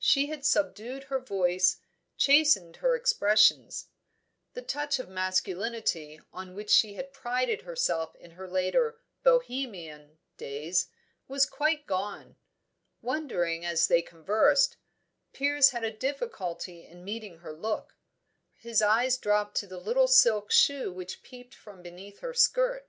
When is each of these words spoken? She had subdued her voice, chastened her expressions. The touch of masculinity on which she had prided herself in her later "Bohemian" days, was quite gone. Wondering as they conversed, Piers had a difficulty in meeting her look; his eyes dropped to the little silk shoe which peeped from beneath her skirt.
She 0.00 0.26
had 0.26 0.44
subdued 0.44 1.04
her 1.04 1.20
voice, 1.20 1.76
chastened 2.16 2.78
her 2.78 2.96
expressions. 2.96 3.86
The 4.54 4.60
touch 4.62 4.98
of 4.98 5.08
masculinity 5.08 6.20
on 6.32 6.56
which 6.56 6.70
she 6.70 6.94
had 6.94 7.12
prided 7.12 7.62
herself 7.62 8.16
in 8.16 8.32
her 8.32 8.48
later 8.48 8.98
"Bohemian" 9.22 10.18
days, 10.36 10.88
was 11.28 11.46
quite 11.46 11.86
gone. 11.86 12.34
Wondering 13.02 13.64
as 13.64 13.86
they 13.86 14.02
conversed, 14.02 14.78
Piers 15.32 15.70
had 15.70 15.84
a 15.84 15.96
difficulty 15.96 16.84
in 16.84 17.04
meeting 17.04 17.38
her 17.38 17.52
look; 17.52 17.94
his 18.56 18.82
eyes 18.82 19.16
dropped 19.16 19.56
to 19.58 19.68
the 19.68 19.78
little 19.78 20.08
silk 20.08 20.50
shoe 20.50 20.90
which 20.92 21.22
peeped 21.22 21.54
from 21.54 21.82
beneath 21.82 22.18
her 22.18 22.34
skirt. 22.34 22.88